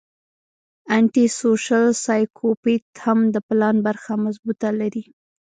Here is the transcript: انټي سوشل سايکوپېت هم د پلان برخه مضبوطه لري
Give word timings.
انټي 0.97 1.25
سوشل 1.39 1.85
سايکوپېت 2.05 2.85
هم 3.05 3.19
د 3.33 3.37
پلان 3.47 3.75
برخه 3.87 4.11
مضبوطه 4.25 4.69
لري 4.79 5.03